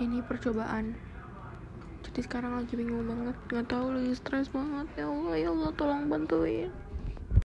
ini 0.00 0.24
percobaan. 0.24 0.96
Jadi 2.00 2.20
sekarang 2.24 2.56
lagi 2.56 2.72
bingung 2.74 3.04
banget. 3.04 3.36
Nggak 3.52 3.66
tahu 3.68 3.86
lagi 4.00 4.12
stres 4.16 4.48
banget. 4.48 4.88
Ya 4.96 5.06
Allah 5.06 5.34
ya 5.36 5.48
Allah 5.52 5.70
tolong 5.76 6.08
bantuin. 6.08 6.72